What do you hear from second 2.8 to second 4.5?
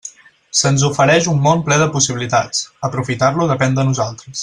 aprofitar-lo depèn de nosaltres.